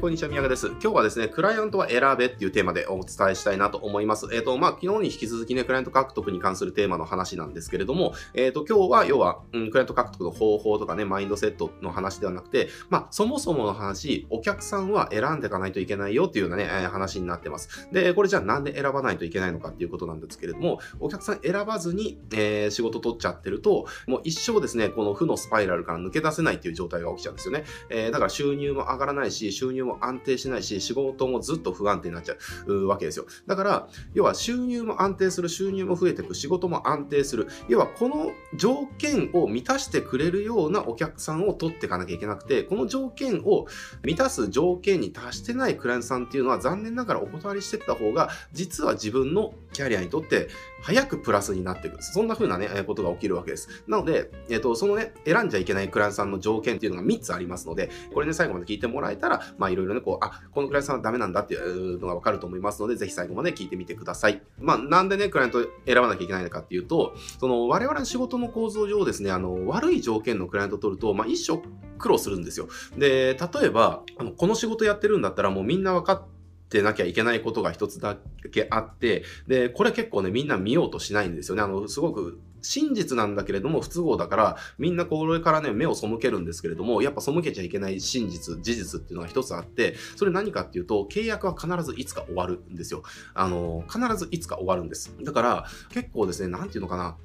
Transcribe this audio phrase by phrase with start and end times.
[0.00, 0.68] こんにちは、宮川です。
[0.68, 4.28] 今日はですね、クライアントは選べっていうテーマでお伝えしたいなと思います。
[4.32, 17.90] えっ、ー、と、まあ、昨日に引き続きね、クライアント獲得に関するテーマの話なんですけれども、えっ、ー、と、今日は、要は、うん、クライアント獲得の方法とかね、マインドセットの話ではなくて、まあ、そもそもの話、お客さんは選んでいかないといけないよっていうようなね、えー、話になってます。
[17.92, 27.64] で、これじゃあなんで選ばないといけないのかっていうことなんですけれども、お客さん選ばずに、えー、仕事取っちゃってると、もう一生ですね、この負のスパイラルから抜け出せないっていう状態が起きちゃうんですよね。
[27.90, 32.34] えー、だから収入も上がらないし、収入も安定しないし、仕事もずっと不安定になっちゃ
[32.66, 33.26] うわけですよ。
[33.46, 37.48] だから、要は収入も安定する、収入も増えていく、仕事も安定する。
[37.68, 43.66] 要はこの条件を満たしてくれるようなお客さんを取っていかなきゃいけなくて、この条件を
[44.04, 50.48] 満たす条件に達してないクライアントさんっていうのは残念ながらお断りしてった方が、実は自分のキャリアにとって
[50.82, 52.02] 早くプラスになっていく。
[52.02, 53.84] そんな風なね、ことが起きるわけです。
[53.86, 64.42] なので、えっ、ー、と、そのね、選んじゃいけないクライアントさんの条件っていうのが3つありますので、これね、最後まで聞いてもらえたら、まあいろいろね、こう、あ、このクライアントさんはダメなんだっていうのがわかると思いますので、ぜひ最後まで聞いてみてください。
[64.58, 71.62] まあ、なんでね、クライアント選ばなきゃいけないのかっていうと、その、我々の仕事の構造上ですね、あの、悪い条件のクライアントを取ると、まあ、一生
[71.98, 72.68] 苦労するんですよ。
[72.96, 76.40] で、例えば、あのこの仕事やってるんだったらもうみんな分かって
[76.70, 78.16] てなきゃいけないことが一つだ
[78.52, 81.62] けあって、で、これ結構ね、みんな見ようとしないんですよね。
[81.62, 93.02] あの、すごく真実なんだけれども不都合だから、みんなこれからね、目を背けるんですけれども、やっぱ背けちゃいけない真実、事実っていうのが一つあって、それ何かっていうと、契約は必ずいつか終わるんですよ。
[93.34, 95.14] あの、必ずいつか終わるんです。
[95.22, 97.16] だから、結構ですね、なんていうのかな、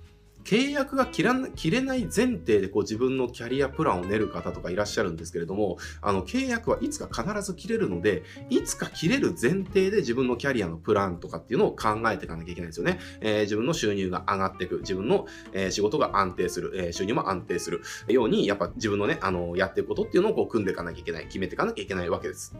[0.45, 12.99] 契約が切ら切れない前提でこう自分のキャリアプランを練る方とかいらっしゃるんですけれども、あの契約はいつか必ず切れるので、いつか切れる前提で自分のキャリアのプランとかっていうのを考えていかなきゃいけないんですよね。
[13.21, 22.55] えー、自分の収入が上がっていく、自分の、えー、仕事が安定する、えー、収入も安定するように、やっぱ自分のね、あの、やっていくことっていうのをこう組んでいかなきゃいけない、決めていかなきゃいけないわけです。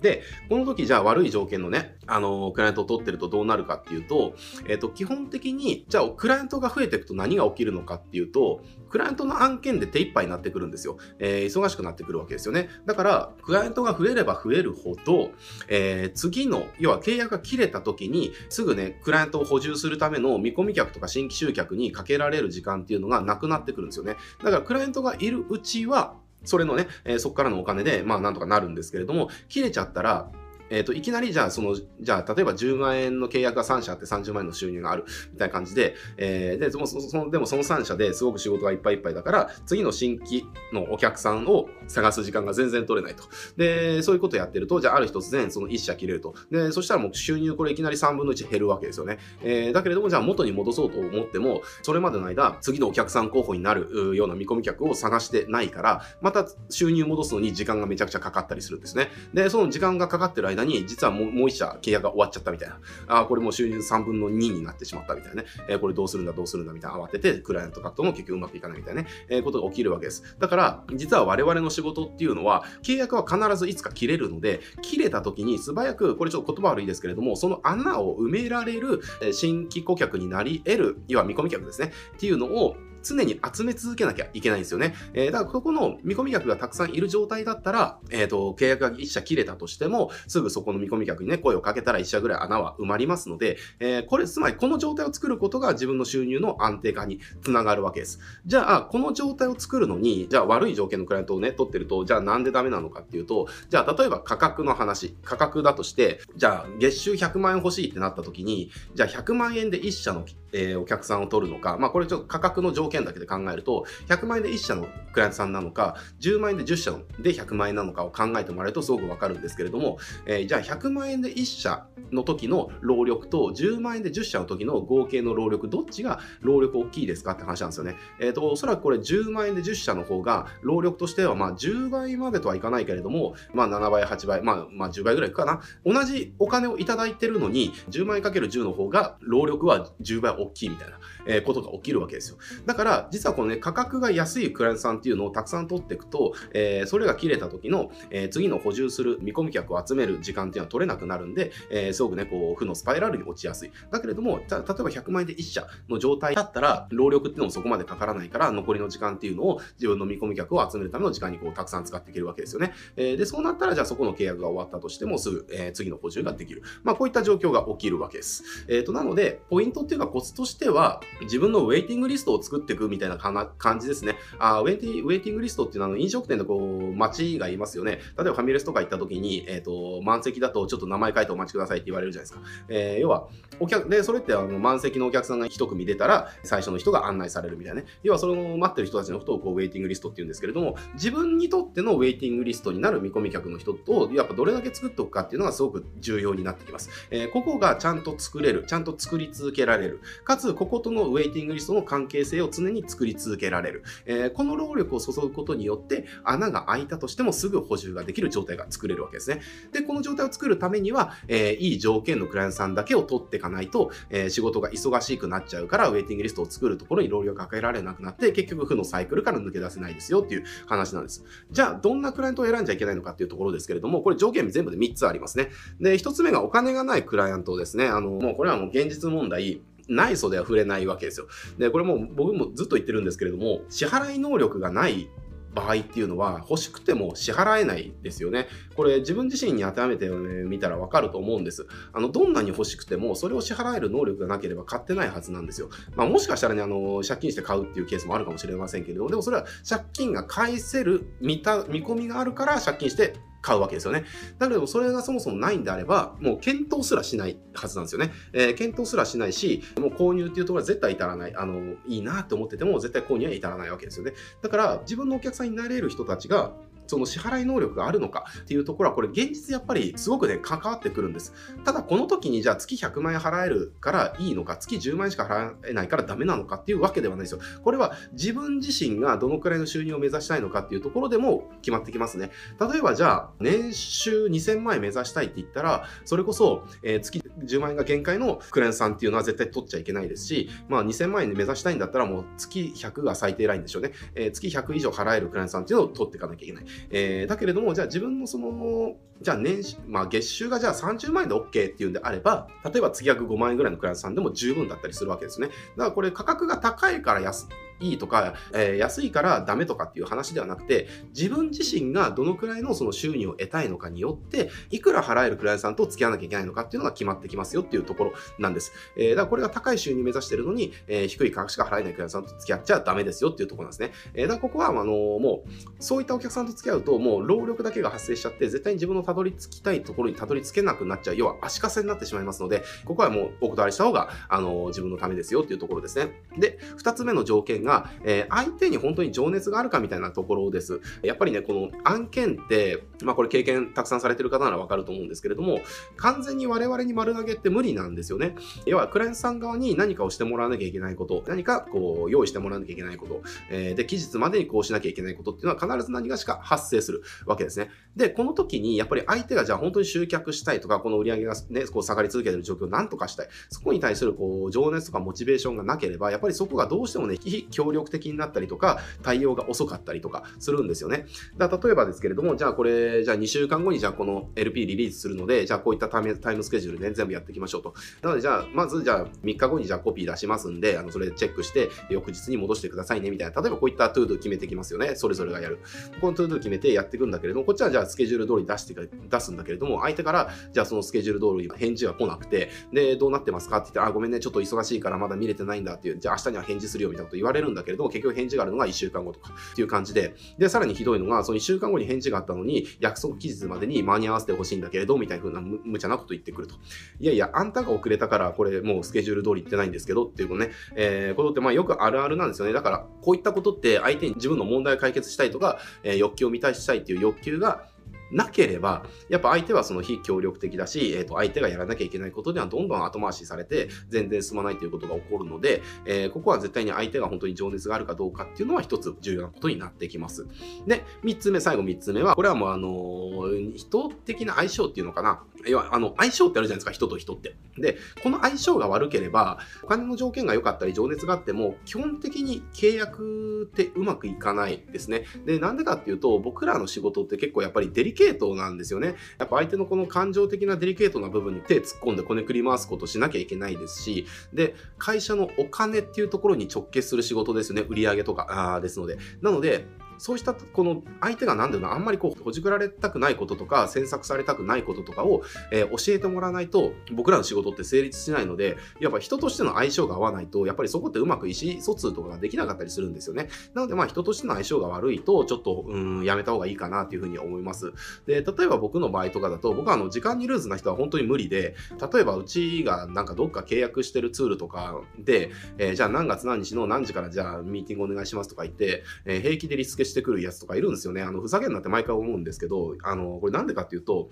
[0.00, 4.34] で、この時じゃあ悪い条件のね、あの、クライアントを取ってるとどうなるかっていうと、
[4.66, 10.98] えっ、と、基本的に、じゃあクライアントが増えていくと何が起きるのかっていうと、クライアントの案件で手一杯になってくるんですよ。
[11.18, 12.68] えー、忙しくなってくるわけですよね。
[12.86, 15.30] だから、クライアントが増えれば増えるほど、
[15.68, 24.16] えー、次の、要は契約が切れた時に、すぐね、クライアントを補充するための見込み客とか新規集客にかけられる時間っていうのがなくなってくるんですよね。
[24.42, 30.30] だから、クライアントがいるうちは、それのね、えー、そこからのお金で、まあなんとかなるんですけれども、切れちゃったら、
[30.70, 43.24] えっ、ー、と、いきなりじゃあ、その、じゃあ、例えば10万円の契約が3社あって30万円の収入がある、みたいな感じで、えー、で、その、その、でもその3社ですごく仕事がいっぱいいっぱいだから、次の新規のお客さんを探す時間が全然取れないと。
[43.56, 46.34] で、そういうことやってると、じゃあ、ある日突然、その1社切れると。
[46.50, 49.18] で、そしたらもう収入これいきなり3分の1減るわけですよね。
[49.42, 59.08] えー、だけれども、じゃあ、元に戻そうと思っても、それまでの間、次のお客さん候補になるような見込み客を探してないから、また収入戻すのに時間がめちゃくちゃかかったりするんですね。
[59.34, 62.78] で、その時間がかかってる間に、実はもうもう一社契約が終わっちゃったみたいな。
[63.08, 65.48] あこれもう収入3分の2になってしまったみたいなね。
[65.68, 70.36] えー、これどうするんだどうするんだみたいな慌てて、クライアントカットも結局うまくいかないみたいなね、えー、ことが起きるわけです。
[70.38, 79.00] だから、実は我々の仕事っていうのは、契約は必ずいつか切れるので、切れた時に素早く、これちょっと言葉悪いですけれども、その穴を埋められる
[79.32, 81.92] 新規顧客になり得る、いわ見込み客ですね。
[82.16, 84.94] っていうのを常に集め続けなきゃいけないんですよね。
[85.14, 98.20] えー、だからここの見込み客がたくさんいる状態だったら、えっ、ー、と、契約が1社切れたとしても、すぐそこの見込み客にね、声をかけたら1社ぐらい穴は埋まりますので、えー、これ、つまりこの状態を作ることが自分の収入の安定化につながるわけです。
[98.46, 127.96] じゃあ、この状態を作るのに、じゃあ悪い条件のクライアントをね、取ってると、じゃあなんでダメなのかっていうと、じゃあ例えば価格の話、価格だとして、じゃあ月収100万円欲しいってなった時に、じゃあ100万円で1社の、えー、お客さんを取るのか、まあこれちょっと価格の条件だけで考えると、100万円で1社のクライアントさんなのか、10万円で10社で100万円なのかを考えてもらえるとすごくわかるんですけれども、えー、じゃあ100万円で1社の時の労力と10万円で10社の時の合計の労力、どっちが労力大きいですかって話なんですよね。
[128.20, 135.60] えっ、ー、と、おそらくこれ10万円で10社の方が労力としてはまあ10倍までとはいかないけれども、まあ7倍、8倍、まあ、まあ10倍ぐらいいくかな。
[135.84, 140.98] 同じお金をいただいてるのに、10万円かける10の方が労力は10倍大きいみたいな、
[141.42, 142.38] ことが起きるわけですよ。
[142.66, 153.72] だから、から実はこのね、価格が安いクライアントさんっていうのをたくさん取っていくと、えー、それが切れた時の、えー、次の補充する見込み客を集める時間っていうのは取れなくなるんで、えー、すごくね、こう、負のスパイラルに落ちやすい。
[153.90, 162.72] だけれども、例えば100万円で1社の状態だったら、労力っていうのもそこまでかからないから、残りの時間っていうのを自分の見込み客を集めるための時間にこう、たくさん使っていけるわけですよね。
[162.96, 166.62] え、で、そうなったら、じゃあそこの契約が終わったとしても、すぐ、え、次の補充ができる。
[166.82, 168.64] まあ、こういった状況が起きるわけです。
[168.68, 174.16] えっ、と、なので、ポイントっていうかコツとしては、自分のウェイティングリストを作ってていくみたいな感じですね。
[174.38, 177.92] あウェイティウェイティングリストっていうのは飲食店でこう、待ちがいますよね。
[178.16, 182.40] 例えばファミレスとか行った時に、えっ、ー、と、満席だとちょっと名前書いてお待ちくださいって言われるじゃないですか。
[182.68, 183.28] えー、要は、
[183.58, 187.86] お客、で、それってあの満席のお客さんが一組出たら、最初の人が案内されるみたいなね。
[188.02, 196.90] 要は、その待ってる人たちのことをこう、ウェイティングリストって言うんですけれども、自分にとってのウェイティングリストになる見込み客の人と、やっぱどれだけ作っておくかっていうのがすごく重要になってきます。
[197.10, 200.00] えー、ここがちゃんと作れる、ちゃんと作り続けられる。
[200.24, 203.84] かつ、こことのウェイティングリストの関係性を常に作り続けられる。
[204.06, 209.40] えー、この労力を注ぐことによって、穴が開いたとしてもすぐ補充ができる状態が作れるわけですね。
[209.72, 221.24] で、この状態を作るためには、えー、いい条件のクライアントさんだけを取っていかないと、えー、仕事が忙しくなっちゃうから、ウェイティングリストを作るところに労力がかけられなくなって、結局負のサイクルから抜け出せないですよっていう話なんです。
[221.50, 225.50] じゃあ、どんなクライアントを選んじゃいけないのかっていうところですけれども、これ条件全部で3つありますね。
[225.80, 227.86] で、1つ目がお金がないクライアントですね。
[227.86, 229.60] あの、もうこれはもう現実問題、
[229.90, 231.26] ない袖は触れないわけですよ。
[231.58, 235.08] で、これも僕もずっと言ってるんですけれども、支払い能力がない
[235.54, 238.46] 場合っていうのは欲しくても支払えないですよね。
[238.76, 241.66] これ自分自身に当てはめてみたらわかると思うんです。
[241.92, 245.68] あの、どんなに欲しくてもそれを支払える能力がなければ買ってないはずなんですよ。
[245.96, 254.04] まあもしかしたらね、あの、借金して買うっていうケースもあるかもしれませんけれども、でもそれは借金が返せる見た、見込みがあるから借金して買うわけですよね。
[254.38, 258.12] だけどそれがそもそもないんであれば、もう検討すらしないはずなんですよね。
[258.32, 261.34] えー、検討すらしないし、もう購入っていうところは絶対至らない。
[261.34, 264.12] あの、いいなと思ってても絶対購入は至らないわけですよね。
[264.42, 266.52] だから自分のお客さんになれる人たちが、
[266.90, 271.32] その支払い能力があるのかっていうところは、これ現実やっぱりすごくね、関わってくるんです。
[271.64, 277.40] ただこの時にじゃあ月100万円払えるからいいのか、月10万円しか払えないからダメなのかっていうわけではないですよ。
[277.62, 282.30] これは自分自身がどのくらいの収入を目指したいのかっていうところでも決まってきますね。
[282.60, 293.92] 例えばじゃあ、年収2000万円目指したいって言ったら、それこそ、え、月10万円が限界のクレーンさんっていうのは絶対取っちゃいけないですし、まあ2000万円で目指したいんだったらもう月100が最低ラインでしょうね。
[294.14, 296.64] えー、月100以上払えるクレーンさんっていうのを取っていかなきゃいけない。
[296.90, 305.48] えー、だけれども、じゃあ自分のその、じゃあ年収、まあ月収がじゃあ30万円で OK っていうんであれば、例えば月額5万円ぐらいのクライアントさんでも十分だったりするわけですね。
[305.48, 307.48] だからこれ価格が高いから安
[307.80, 310.86] いいとか、えー、安いからダメとかっていう話ではなくて、
[311.16, 318.72] 自分自身がどのくらいのその収入を得たいのかによって、いくら払えるクライアントさんと付き合わなきゃいけないのかっていうのが決まってきますよっていうところなんです。
[318.96, 323.92] えー、だからこれが高い収入目指してるのに、えー、低い価格しか払えないクライアントさんと付き合っちゃダメですよっていうところなんですね。
[324.14, 331.16] えー、だからここは、あのもう、そういったお客さんと付き合うと、もう労力だけが発生しちゃって、絶対に自分のたどり着きたいところにたどり着けなくなっちゃう。
[331.16, 336.22] 要は足かせになってしまいますので、ここはもうお断りした方が、あの自分のためですよっていうところですね。
[336.38, 340.80] で、二つ目の条件が、がえー、相手に本当に情熱があるかみたいなところです。
[341.02, 345.60] やっぱりね、この案件って、まあこれ経験たくさんされてる方ならわかると思うんですけれども、
[345.96, 348.34] 完全に我々に丸投げって無理なんですよね。
[348.66, 357.70] 要は、クライアントさん側に何かをしてもらわなきゃいけないこと、何かこう、用意してもらわなきゃいけないこと、えー、で、期日までにこうしなきゃいけないことっていうのは必ず何がしか発生するわけですね。
[357.96, 363.28] で、この時に、やっぱり相手がじゃあ本当に集客したいとか、この売り上げがね、こう下がり続けてる状況を何とかしたい。
[363.48, 367.18] そこに対するこう、情熱とかモチベーションがなければ、やっぱりそこがどうしてもね、
[367.60, 371.06] 協力的になったりとか、対応が遅かったりとかするんですよね。
[371.36, 377.74] だ例えばですけれども、じゃあこれ、じゃあ2週間後にじゃあこの LP リリースするので、じゃあこういったタイムタイムスケジュールで、ね、全部やっていきましょうと。
[378.02, 383.40] なのでじゃあ、まずじゃあ3日後にじゃあコピー出しますんで、あのそれチェックして、翌日に戻してくださいねみたいな。
[383.40, 384.94] 例えばこういった ToDo 決めてきますよね。
[384.96, 385.58] それぞれがやる。
[386.00, 406.54] この ToDo 決めてやっていくんだけれども、こっちはじゃあスケジュール通り出して出すんだけれども、相手からじゃあそのスケジュール通り返事が来なくて、で、どうなってますかって言ったら、あ、ごめんね、ちょっと忙しいからまだ見れてないんだっていう、じゃあ明日には返事するよみたいなこと言われるんだけれども、結局返事があるのが1週間後とかっていう感じで、で、さらにひどいのが、その1週間後に返事があったのに、約束期日までに間に合わせてほしいんだけれど、みたいな風な無茶なこと言ってくると。
[407.00, 412.52] いやいや、あんたが遅れたから、これもうスケジュール通り言ってないんですけどっていうね、えー、ことってまあよくあるあるなんですよね。
[412.52, 417.69] だから、こういったことって相手に自分の問題を解決したいとか、えー、欲求を満たしたいっていう欲求が
[418.12, 430.26] なければ、やっぱ相手はその非協力的だし、えっ、ー、と、相手がやらなきゃいけないことではどんどん後回しされて、全然進まないということが起こるので、えー、ここは絶対に相手が本当に情熱があるかどうかっていうのは一つ重要なことになってきます。
[430.66, 435.22] で、三つ目、最後三つ目は、これはもうあのー、人的な相性っていうのかな。
[435.46, 437.34] 要は、あの、相性ってあるじゃないですか、人と人って。
[437.56, 445.04] で、この相性が悪ければ、お金の条件が良かったり、情熱があっても、基本的に契約ってうまくいかないですね。
[445.24, 448.96] で、なんでかっていうと、僕らの仕事って結構やっぱりデリケートなんですよね。
[449.18, 457.66] やっぱ相手のこの感情的なデリケートな部分に手突っ込んでこねくり回すことしなきゃいけないですし、で、会社のお金っていうところに直結する仕事ですよね。
[457.68, 458.98] 売り上げとか、あですので。
[459.20, 459.66] なので、
[460.00, 473.28] そうしたこの相手が何だろうなあんまりこうほじくられたくないこととか詮索されたくないこととかを、えー、教えてもらわないと僕らの仕事って成立しないのでやっぱ人としての相性が合わないとやっぱりそこってうまく意思疎通とかができなかったりするんですよね。
[473.52, 477.72] なのでまあ人としての相性が悪いとちょっとうんやめた方がいいかなというふうに思います。
[478.06, 481.54] で例えば僕の場合とかだと僕はあの時間にルーズな人は本当に無理で
[481.92, 491.02] 例えばうちがなんかどっか契約してるツールとかで、えー、じゃあ何月何日の何時からじゃあミーティングお願いしますとか言って、えー、平気でリスケしてくるやつとかいるんですよね。
[491.02, 494.10] あの、ふざけんなって毎回思うんですけど、あの、これなんでかっていうと、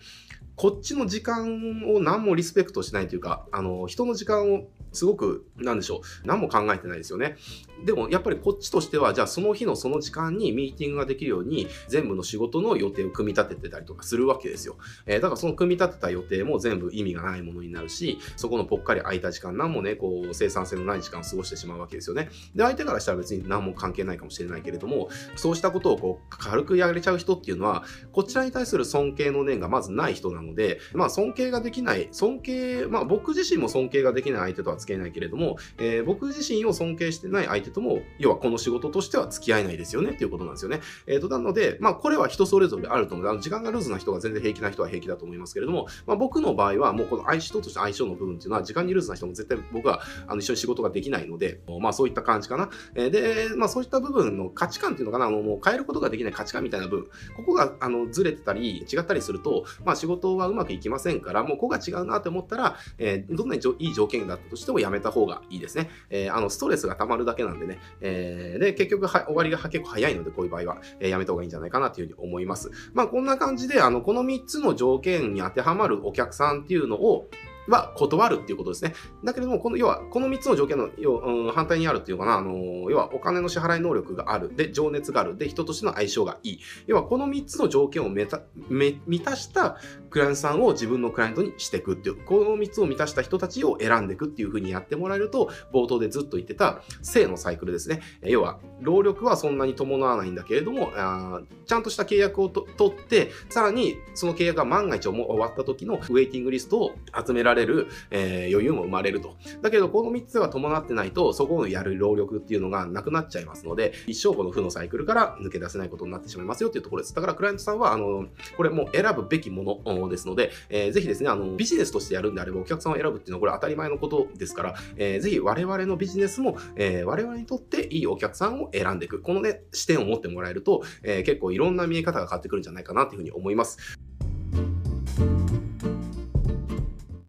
[0.56, 7.36] こっちの時間を何もリスペクトしないというか、あの、人の時間をすごく、なんでしょう、何も考えてないですよね。
[7.84, 14.76] でも、やっぱりこっちとしては、じゃあその日のその時間にミーティングができるように、全部の仕事の予定を組み立ててたりとかするわけですよ。
[15.06, 22.30] えー、だからその組み立てた予定も全部意味がないものになるし、そこのぽっかり空いた時間、何もね、こう、生産性のない時間を過ごしてしまうわけですよね。
[22.54, 40.80] で、相手からしたら別に何も関係ないかもしれないけれども、そうしたことをこう、軽くやれちゃう人っていうのは、こちらに対する尊敬の念がまずない人なので、まあ、尊敬ができない、尊敬、まあ、僕自身も尊敬ができない相手とは付き合えないけれども、えー、僕自身を尊敬してない相手とも、要はこの仕事としては付き合えないですよねっていうことなんですよね。
[41.06, 43.28] えっ、ー、と、なので、まあ、これは人それぞれあると思う。
[43.28, 52.70] あの時間がルーズな人が全然平気な人は平気だと思いますけれども、まあ、僕の場合はもうこの相人として相性の部分っていうのは、時間にルーズな人も絶対僕はあの一緒に仕事ができないので、まあ、そういった感じかな。
[52.94, 65.90] えー、で、まあ、そういった部分の価値観っていうのかな、あのもう変えることができない価値観みたいな部分、ここがあのずれてたり違ったりすると、まあ、仕事はうまくいきませんから、もうここが違うなって思ったら、えー、どんなにいい条件だったとしてもやめた方がいいですね。
[66.10, 67.78] えー、あのストレスが溜まるだけなんでね。
[68.00, 72.70] えー、で、結局は終わりが結構早いので、こういう場合は、えー、やめた方がいいんじゃないかなというふうに思います。
[72.94, 77.28] まあ、こんな感じで、あの、この3つの条件に当てはまるお客さんっていうのを、
[77.68, 78.94] は断るっていうことですね。
[79.24, 82.54] だけれども、この、要は、この3つの条件の、要うん、反対にあるっていうかな、あの、
[82.90, 84.54] 要は、お金の支払い能力がある。
[84.54, 85.36] で、情熱がある。
[85.36, 86.60] で、人としての相性がいい。
[86.86, 89.76] 要は、この3つの条件を満たした
[90.10, 98.00] クライアントさんを自分のクライアントにしていくっていう、この3つを満たした人たちを選んでいくっていうふうにやってもらえると、冒頭でずっと言ってた正のサイクルですね。
[98.22, 106.92] 要は、労力はそんなに伴わないんだけれども、あちゃんとした契約を取って、さらにその契約が万が一終わった時のウェイティングリストを
[107.26, 109.36] 集められる、えーえー、余裕も生まれると。
[109.62, 117.14] だけど、この3つが伴ってないと、そこをやる労力っていうのがなくなっちゃいますので、一生この負のサイクルから抜け出せないことになってしまいますよっていうところです。
[117.14, 129.20] だから、クライアントさんは、あの、これもう選ぶべきものですので、えー、ぜひですね、あの、ビジネスとしてやるんであれば、お客さんを選ぶっていうのはこれ当たり前のことですから、えー、ぜひ我々のビジネスも、えー、我々にとっていいお客さんを選んでいく。
[129.20, 133.78] このね、視点を持ってもらえると、えー、結構いろんな見え方が変わってくるんじゃないかなというふうに思います。